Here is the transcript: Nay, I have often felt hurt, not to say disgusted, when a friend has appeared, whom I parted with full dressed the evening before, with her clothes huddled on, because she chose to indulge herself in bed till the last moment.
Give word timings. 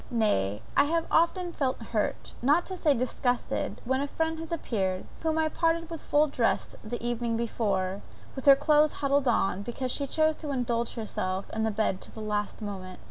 Nay, 0.09 0.63
I 0.75 0.85
have 0.85 1.05
often 1.11 1.53
felt 1.53 1.79
hurt, 1.79 2.33
not 2.41 2.65
to 2.65 2.75
say 2.75 2.95
disgusted, 2.95 3.81
when 3.85 4.01
a 4.01 4.07
friend 4.07 4.39
has 4.39 4.51
appeared, 4.51 5.05
whom 5.21 5.37
I 5.37 5.47
parted 5.47 5.91
with 5.91 6.01
full 6.01 6.25
dressed 6.25 6.75
the 6.83 6.99
evening 7.05 7.37
before, 7.37 8.01
with 8.35 8.47
her 8.47 8.55
clothes 8.55 8.93
huddled 8.93 9.27
on, 9.27 9.61
because 9.61 9.91
she 9.91 10.07
chose 10.07 10.35
to 10.37 10.49
indulge 10.49 10.95
herself 10.95 11.51
in 11.51 11.71
bed 11.73 12.01
till 12.01 12.15
the 12.15 12.19
last 12.27 12.63
moment. 12.63 12.99